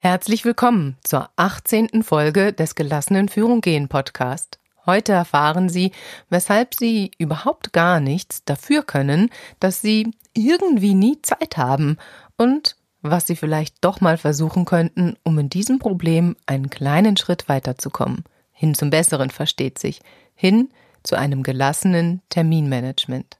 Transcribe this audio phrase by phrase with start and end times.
[0.00, 2.04] Herzlich willkommen zur 18.
[2.04, 4.60] Folge des Gelassenen Führung gehen Podcast.
[4.86, 5.90] Heute erfahren Sie,
[6.30, 11.96] weshalb Sie überhaupt gar nichts dafür können, dass Sie irgendwie nie Zeit haben
[12.36, 17.48] und was Sie vielleicht doch mal versuchen könnten, um in diesem Problem einen kleinen Schritt
[17.48, 18.22] weiterzukommen.
[18.52, 20.00] Hin zum Besseren versteht sich.
[20.36, 20.68] Hin
[21.02, 23.36] zu einem gelassenen Terminmanagement.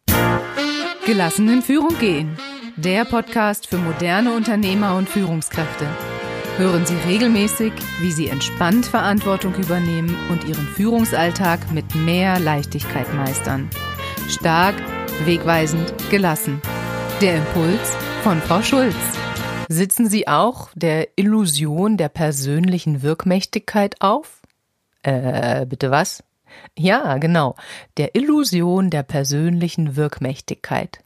[1.07, 2.37] Gelassenen Führung gehen.
[2.75, 5.87] Der Podcast für moderne Unternehmer und Führungskräfte.
[6.59, 13.71] Hören Sie regelmäßig, wie Sie entspannt Verantwortung übernehmen und Ihren Führungsalltag mit mehr Leichtigkeit meistern.
[14.29, 14.75] Stark,
[15.25, 16.61] wegweisend, gelassen.
[17.21, 18.97] Der Impuls von Frau Schulz.
[19.69, 24.43] Sitzen Sie auch der Illusion der persönlichen Wirkmächtigkeit auf?
[25.05, 26.25] Äh, bitte was?
[26.77, 27.55] Ja, genau,
[27.99, 31.05] der Illusion der persönlichen Wirkmächtigkeit.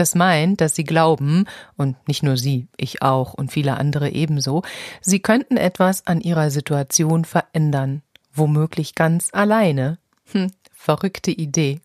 [0.00, 1.44] Das meint, dass sie glauben,
[1.76, 4.62] und nicht nur sie, ich auch und viele andere ebenso,
[5.02, 8.00] sie könnten etwas an ihrer Situation verändern,
[8.32, 9.98] womöglich ganz alleine.
[10.32, 11.82] Hm, verrückte Idee.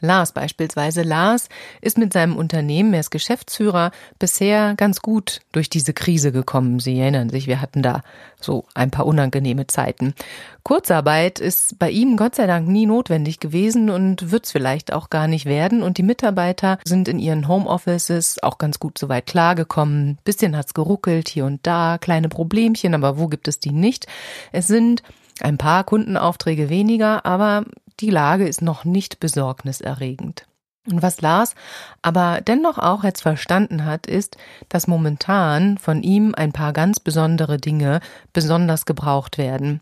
[0.00, 1.02] Lars beispielsweise.
[1.02, 1.48] Lars
[1.80, 6.80] ist mit seinem Unternehmen, er ist Geschäftsführer, bisher ganz gut durch diese Krise gekommen.
[6.80, 8.02] Sie erinnern sich, wir hatten da
[8.40, 10.14] so ein paar unangenehme Zeiten.
[10.62, 15.10] Kurzarbeit ist bei ihm Gott sei Dank nie notwendig gewesen und wird es vielleicht auch
[15.10, 15.82] gar nicht werden.
[15.82, 20.18] Und die Mitarbeiter sind in ihren Homeoffices auch ganz gut soweit klargekommen.
[20.24, 24.06] Bisschen hat's geruckelt hier und da, kleine Problemchen, aber wo gibt es die nicht?
[24.52, 25.02] Es sind
[25.40, 27.64] ein paar Kundenaufträge weniger, aber
[28.00, 30.46] die Lage ist noch nicht besorgniserregend.
[30.88, 31.54] Und was Lars
[32.02, 34.36] aber dennoch auch jetzt verstanden hat, ist,
[34.68, 38.00] dass momentan von ihm ein paar ganz besondere Dinge
[38.32, 39.80] besonders gebraucht werden.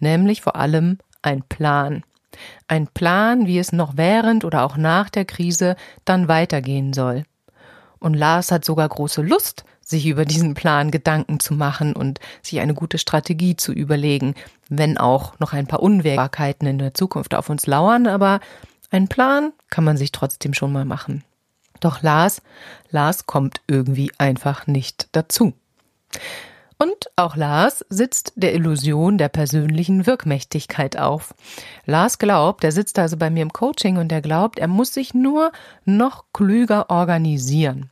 [0.00, 2.02] Nämlich vor allem ein Plan.
[2.66, 7.24] Ein Plan, wie es noch während oder auch nach der Krise dann weitergehen soll.
[7.98, 12.60] Und Lars hat sogar große Lust, sich über diesen Plan Gedanken zu machen und sich
[12.60, 14.34] eine gute Strategie zu überlegen,
[14.68, 18.40] wenn auch noch ein paar Unwägbarkeiten in der Zukunft auf uns lauern, aber
[18.90, 21.24] ein Plan kann man sich trotzdem schon mal machen.
[21.80, 22.42] Doch Lars,
[22.90, 25.54] Lars kommt irgendwie einfach nicht dazu.
[26.76, 31.34] Und auch Lars sitzt der Illusion der persönlichen Wirkmächtigkeit auf.
[31.86, 35.14] Lars glaubt, er sitzt also bei mir im Coaching und er glaubt, er muss sich
[35.14, 35.50] nur
[35.84, 37.90] noch klüger organisieren.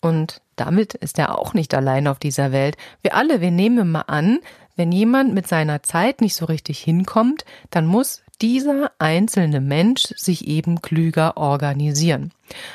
[0.00, 2.76] Und damit ist er auch nicht allein auf dieser Welt.
[3.00, 4.40] Wir alle, wir nehmen mal an,
[4.76, 10.46] wenn jemand mit seiner Zeit nicht so richtig hinkommt, dann muss dieser einzelne Mensch sich
[10.46, 12.32] eben klüger organisieren.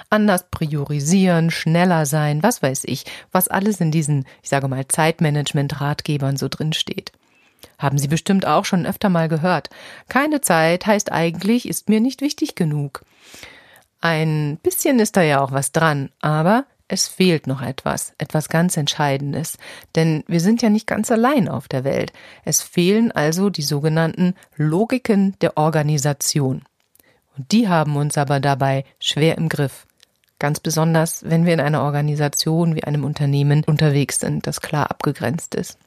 [0.10, 6.38] Anders priorisieren, schneller sein, was weiß ich, was alles in diesen, ich sage mal, Zeitmanagement-Ratgebern
[6.38, 7.12] so drin steht.
[7.78, 9.70] Haben Sie bestimmt auch schon öfter mal gehört.
[10.10, 13.04] Keine Zeit heißt eigentlich, ist mir nicht wichtig genug.
[14.02, 18.78] Ein bisschen ist da ja auch was dran, aber es fehlt noch etwas, etwas ganz
[18.78, 19.58] Entscheidendes,
[19.96, 22.14] denn wir sind ja nicht ganz allein auf der Welt.
[22.44, 26.64] Es fehlen also die sogenannten Logiken der Organisation.
[27.38, 29.88] Und die haben uns aber dabei schwer im Griff.
[30.38, 35.56] Ganz besonders, wenn wir in einer Organisation wie einem Unternehmen unterwegs sind, das klar abgegrenzt
[35.56, 35.80] ist.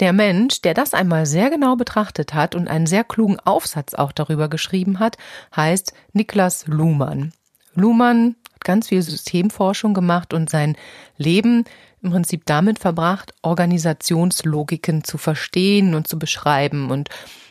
[0.00, 4.10] Der Mensch, der das einmal sehr genau betrachtet hat und einen sehr klugen Aufsatz auch
[4.10, 5.18] darüber geschrieben hat,
[5.54, 7.32] heißt Niklas Luhmann.
[7.74, 10.76] Luhmann ganz viel Systemforschung gemacht und sein
[11.16, 11.64] Leben
[12.02, 16.90] im Prinzip damit verbracht, Organisationslogiken zu verstehen und zu beschreiben.
[16.90, 17.08] Und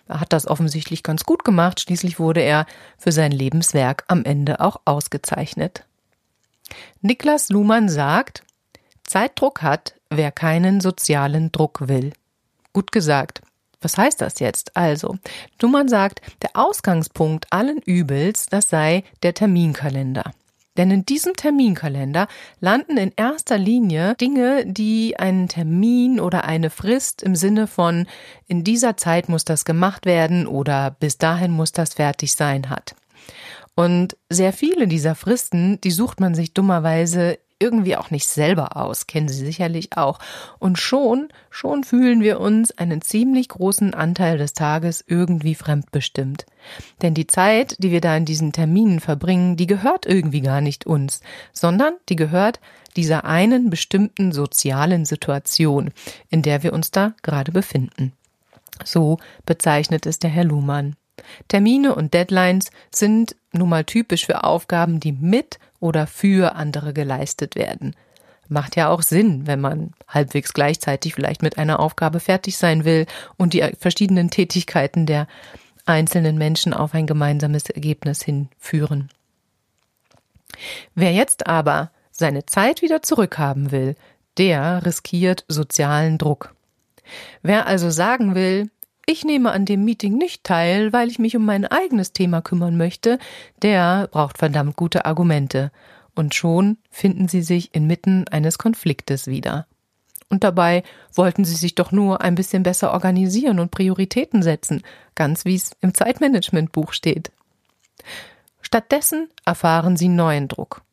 [0.10, 1.80] hat das offensichtlich ganz gut gemacht.
[1.80, 2.66] Schließlich wurde er
[2.98, 5.86] für sein Lebenswerk am Ende auch ausgezeichnet.
[7.02, 8.44] Niklas Luhmann sagt,
[9.04, 12.14] Zeitdruck hat, wer keinen sozialen Druck will.
[12.74, 13.42] Gut gesagt.
[13.82, 14.78] Was heißt das jetzt?
[14.78, 15.18] Also,
[15.60, 20.32] Luhmann sagt, der Ausgangspunkt allen Übels, das sei der Terminkalender.
[20.78, 22.28] Denn in diesem Terminkalender
[22.60, 28.08] landen in erster Linie Dinge, die einen Termin oder eine Frist im Sinne von
[28.48, 32.96] in dieser Zeit muss das gemacht werden oder bis dahin muss das fertig sein hat.
[33.76, 39.08] Und sehr viele dieser Fristen, die sucht man sich dummerweise irgendwie auch nicht selber aus,
[39.08, 40.20] kennen Sie sicherlich auch.
[40.60, 46.46] Und schon, schon fühlen wir uns einen ziemlich großen Anteil des Tages irgendwie fremdbestimmt.
[47.02, 50.86] Denn die Zeit, die wir da in diesen Terminen verbringen, die gehört irgendwie gar nicht
[50.86, 51.22] uns,
[51.54, 52.60] sondern die gehört
[52.96, 55.92] dieser einen bestimmten sozialen Situation,
[56.30, 58.14] in der wir uns da gerade befinden.
[58.84, 60.96] So bezeichnet es der Herr Luhmann.
[61.48, 67.56] Termine und Deadlines sind nun mal typisch für Aufgaben, die mit oder für andere geleistet
[67.56, 67.96] werden.
[68.48, 73.06] Macht ja auch Sinn, wenn man halbwegs gleichzeitig vielleicht mit einer Aufgabe fertig sein will
[73.38, 75.28] und die verschiedenen Tätigkeiten der
[75.86, 79.10] einzelnen Menschen auf ein gemeinsames Ergebnis hinführen.
[80.96, 83.96] Wer jetzt aber seine Zeit wieder zurückhaben will,
[84.38, 86.54] der riskiert sozialen Druck.
[87.42, 88.70] Wer also sagen will,
[89.06, 92.78] ich nehme an dem Meeting nicht teil, weil ich mich um mein eigenes Thema kümmern
[92.78, 93.20] möchte,
[93.62, 95.72] der braucht verdammt gute Argumente.
[96.16, 99.66] Und schon finden sie sich inmitten eines Konfliktes wieder.
[100.30, 100.84] Und dabei
[101.14, 104.82] wollten sie sich doch nur ein bisschen besser organisieren und Prioritäten setzen,
[105.16, 107.32] ganz wie es im Zeitmanagementbuch steht.
[108.62, 110.84] Stattdessen erfahren sie neuen Druck.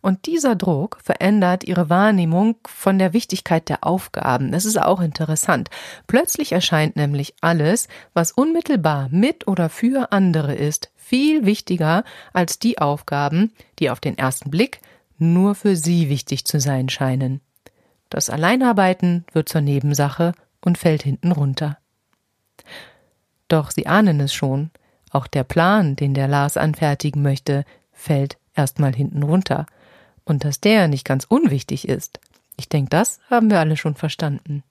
[0.00, 4.52] Und dieser Druck verändert ihre Wahrnehmung von der Wichtigkeit der Aufgaben.
[4.52, 5.70] Das ist auch interessant.
[6.06, 12.78] Plötzlich erscheint nämlich alles, was unmittelbar mit oder für andere ist, viel wichtiger als die
[12.78, 14.80] Aufgaben, die auf den ersten Blick
[15.18, 17.40] nur für sie wichtig zu sein scheinen.
[18.10, 21.78] Das Alleinarbeiten wird zur Nebensache und fällt hinten runter.
[23.48, 24.70] Doch Sie ahnen es schon,
[25.10, 29.66] auch der Plan, den der Lars anfertigen möchte, fällt erstmal hinten runter.
[30.24, 32.20] Und dass der nicht ganz unwichtig ist,
[32.56, 34.62] ich denke, das haben wir alle schon verstanden.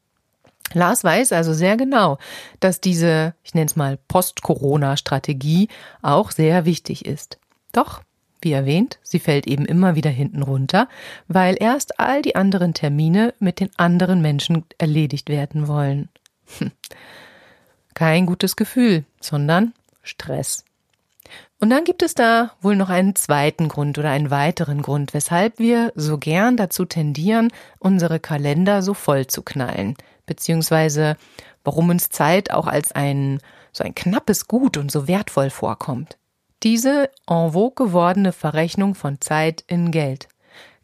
[0.74, 2.18] Lars weiß also sehr genau,
[2.60, 5.70] dass diese, ich nenne es mal Post-Corona-Strategie
[6.02, 7.38] auch sehr wichtig ist.
[7.72, 8.02] Doch,
[8.42, 10.90] wie erwähnt, sie fällt eben immer wieder hinten runter,
[11.28, 16.10] weil erst all die anderen Termine mit den anderen Menschen erledigt werden wollen.
[16.58, 16.72] Hm.
[17.94, 19.74] Kein gutes Gefühl, sondern
[20.04, 20.65] Stress.
[21.60, 25.58] Und dann gibt es da wohl noch einen zweiten Grund oder einen weiteren Grund, weshalb
[25.58, 31.16] wir so gern dazu tendieren, unsere Kalender so voll zu knallen, beziehungsweise
[31.64, 33.40] warum uns Zeit auch als ein
[33.72, 36.18] so ein knappes Gut und so wertvoll vorkommt.
[36.64, 40.28] Diese en vogue gewordene Verrechnung von Zeit in Geld.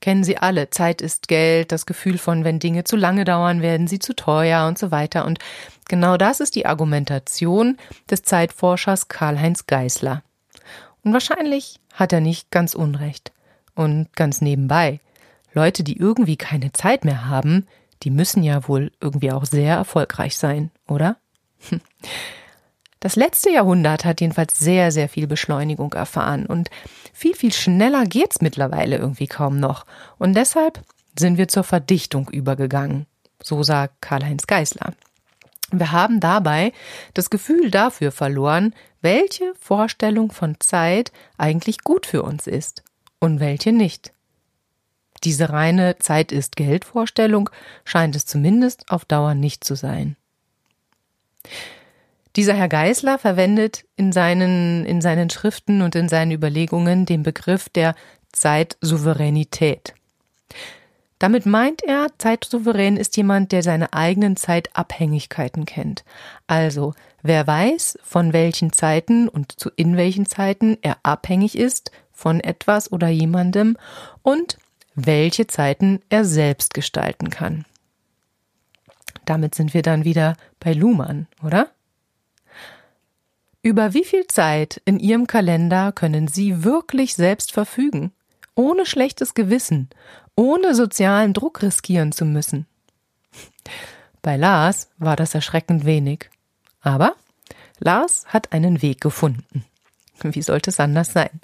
[0.01, 0.71] Kennen Sie alle.
[0.71, 4.67] Zeit ist Geld, das Gefühl von, wenn Dinge zu lange dauern, werden sie zu teuer
[4.67, 5.25] und so weiter.
[5.25, 5.39] Und
[5.88, 7.77] genau das ist die Argumentation
[8.09, 10.24] des Zeitforschers Karl-Heinz Geißler.
[11.03, 13.31] Und wahrscheinlich hat er nicht ganz Unrecht.
[13.74, 15.00] Und ganz nebenbei,
[15.53, 17.68] Leute, die irgendwie keine Zeit mehr haben,
[18.03, 21.18] die müssen ja wohl irgendwie auch sehr erfolgreich sein, oder?
[23.03, 26.69] Das letzte Jahrhundert hat jedenfalls sehr, sehr viel Beschleunigung erfahren und
[27.13, 29.88] viel, viel schneller geht's mittlerweile irgendwie kaum noch.
[30.19, 30.83] Und deshalb
[31.18, 33.07] sind wir zur Verdichtung übergegangen.
[33.42, 34.94] So sagt Karl-Heinz Geißler.
[35.71, 36.74] Wir haben dabei
[37.15, 42.83] das Gefühl dafür verloren, welche Vorstellung von Zeit eigentlich gut für uns ist
[43.19, 44.13] und welche nicht.
[45.24, 47.50] Diese reine Zeit ist Geld Vorstellung
[47.83, 50.15] scheint es zumindest auf Dauer nicht zu sein.
[52.36, 57.68] Dieser Herr Geisler verwendet in seinen, in seinen Schriften und in seinen Überlegungen den Begriff
[57.69, 57.94] der
[58.31, 59.94] Zeitsouveränität.
[61.21, 66.03] Damit meint er, zeitsouverän ist jemand, der seine eigenen Zeitabhängigkeiten kennt.
[66.47, 72.39] Also, wer weiß, von welchen Zeiten und zu in welchen Zeiten er abhängig ist von
[72.39, 73.77] etwas oder jemandem
[74.23, 74.57] und
[74.95, 77.65] welche Zeiten er selbst gestalten kann.
[79.25, 81.69] Damit sind wir dann wieder bei Luhmann, oder?
[83.62, 88.12] Über wie viel Zeit in Ihrem Kalender können Sie wirklich selbst verfügen,
[88.56, 89.89] ohne schlechtes Gewissen
[90.36, 92.66] ohne sozialen Druck riskieren zu müssen.
[94.22, 96.30] Bei Lars war das erschreckend wenig.
[96.81, 97.16] Aber
[97.80, 99.66] Lars hat einen Weg gefunden.
[100.24, 101.42] Wie sollte es anders sein?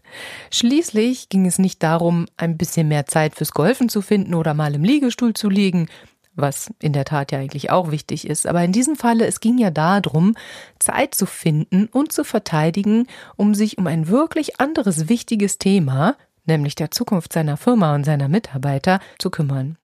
[0.52, 4.76] Schließlich ging es nicht darum, ein bisschen mehr Zeit fürs Golfen zu finden oder mal
[4.76, 5.88] im Liegestuhl zu liegen,
[6.36, 8.46] was in der Tat ja eigentlich auch wichtig ist.
[8.46, 10.36] Aber in diesem Falle, es ging ja darum,
[10.78, 16.16] Zeit zu finden und zu verteidigen, um sich um ein wirklich anderes wichtiges Thema,
[16.48, 19.78] nämlich der Zukunft seiner Firma und seiner Mitarbeiter, zu kümmern.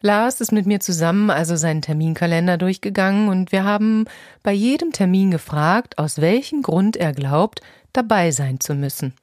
[0.00, 4.04] Lars ist mit mir zusammen also seinen Terminkalender durchgegangen und wir haben
[4.44, 7.62] bei jedem Termin gefragt, aus welchem Grund er glaubt,
[7.92, 9.14] dabei sein zu müssen.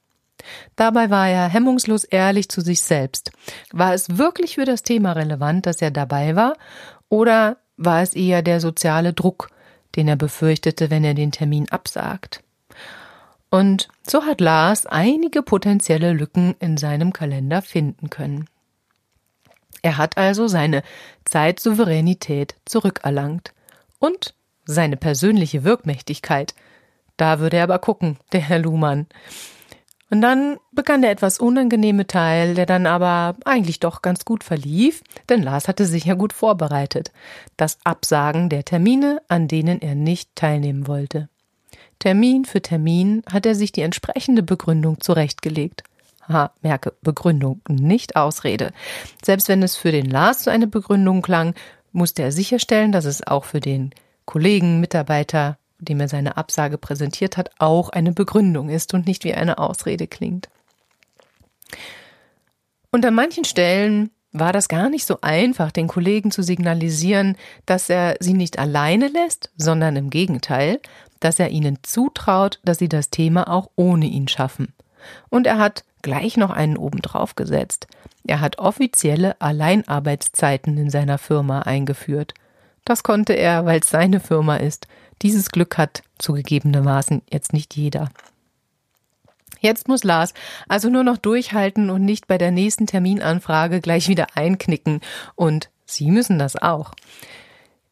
[0.76, 3.32] Dabei war er hemmungslos ehrlich zu sich selbst.
[3.72, 6.56] War es wirklich für das Thema relevant, dass er dabei war,
[7.08, 9.48] oder war es eher der soziale Druck,
[9.96, 12.42] den er befürchtete, wenn er den Termin absagt?
[13.50, 18.48] Und so hat Lars einige potenzielle Lücken in seinem Kalender finden können.
[19.82, 20.82] Er hat also seine
[21.24, 23.52] Zeitsouveränität zurückerlangt
[23.98, 24.34] und
[24.64, 26.54] seine persönliche Wirkmächtigkeit.
[27.16, 29.06] Da würde er aber gucken, der Herr Luhmann.
[30.10, 35.02] Und dann begann der etwas unangenehme Teil, der dann aber eigentlich doch ganz gut verlief,
[35.28, 37.12] denn Lars hatte sich ja gut vorbereitet.
[37.56, 41.28] Das Absagen der Termine, an denen er nicht teilnehmen wollte.
[41.98, 45.82] Termin für Termin hat er sich die entsprechende Begründung zurechtgelegt.
[46.28, 48.72] Ha, merke, Begründung, nicht Ausrede.
[49.24, 51.54] Selbst wenn es für den Lars so eine Begründung klang,
[51.92, 53.92] musste er sicherstellen, dass es auch für den
[54.24, 59.34] Kollegen, Mitarbeiter, dem er seine Absage präsentiert hat, auch eine Begründung ist und nicht wie
[59.34, 60.48] eine Ausrede klingt.
[62.90, 67.88] Und an manchen Stellen war das gar nicht so einfach, den Kollegen zu signalisieren, dass
[67.88, 70.80] er sie nicht alleine lässt, sondern im Gegenteil,
[71.20, 74.72] dass er ihnen zutraut, dass sie das Thema auch ohne ihn schaffen.
[75.28, 77.86] Und er hat gleich noch einen obendrauf gesetzt.
[78.26, 82.34] Er hat offizielle Alleinarbeitszeiten in seiner Firma eingeführt.
[82.84, 84.86] Das konnte er, weil es seine Firma ist.
[85.22, 88.10] Dieses Glück hat zugegebenermaßen jetzt nicht jeder.
[89.66, 90.32] Jetzt muss Lars
[90.68, 95.00] also nur noch durchhalten und nicht bei der nächsten Terminanfrage gleich wieder einknicken.
[95.34, 96.92] Und Sie müssen das auch.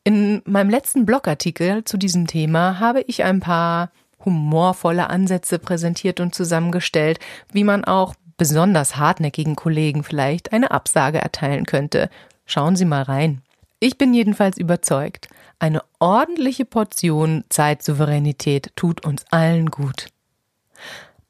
[0.04, 3.90] In meinem letzten Blogartikel zu diesem Thema habe ich ein paar
[4.25, 7.19] humorvolle Ansätze präsentiert und zusammengestellt,
[7.50, 12.09] wie man auch besonders hartnäckigen Kollegen vielleicht eine Absage erteilen könnte.
[12.47, 13.43] Schauen Sie mal rein.
[13.81, 15.26] Ich bin jedenfalls überzeugt,
[15.59, 20.07] eine ordentliche Portion Zeitsouveränität tut uns allen gut.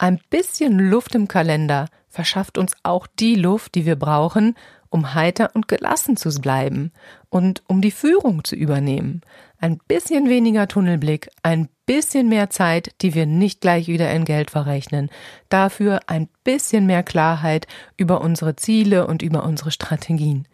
[0.05, 4.55] Ein bisschen Luft im Kalender verschafft uns auch die Luft, die wir brauchen,
[4.91, 6.93] um heiter und gelassen zu bleiben
[7.31, 9.23] und um die Führung zu übernehmen.
[9.61, 14.51] Ein bisschen weniger Tunnelblick, ein bisschen mehr Zeit, die wir nicht gleich wieder in Geld
[14.51, 15.09] verrechnen.
[15.49, 20.47] Dafür ein bisschen mehr Klarheit über unsere Ziele und über unsere Strategien.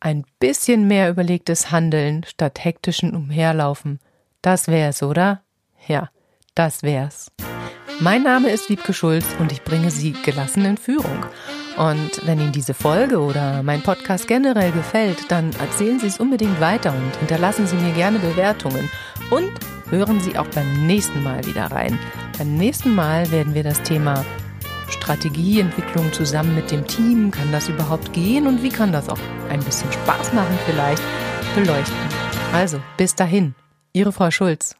[0.00, 3.98] Ein bisschen mehr überlegtes Handeln statt hektischen Umherlaufen.
[4.42, 5.40] Das wär's, oder?
[5.88, 6.10] Ja,
[6.54, 7.32] das wär's.
[8.02, 11.26] Mein Name ist Wiebke Schulz und ich bringe Sie gelassen in Führung.
[11.76, 16.58] Und wenn Ihnen diese Folge oder mein Podcast generell gefällt, dann erzählen Sie es unbedingt
[16.62, 18.90] weiter und hinterlassen Sie mir gerne Bewertungen.
[19.30, 19.50] Und
[19.90, 21.98] hören Sie auch beim nächsten Mal wieder rein.
[22.38, 24.24] Beim nächsten Mal werden wir das Thema
[24.88, 29.60] Strategieentwicklung zusammen mit dem Team, kann das überhaupt gehen und wie kann das auch ein
[29.60, 31.02] bisschen Spaß machen vielleicht,
[31.54, 31.96] beleuchten.
[32.54, 33.54] Also, bis dahin,
[33.92, 34.79] Ihre Frau Schulz.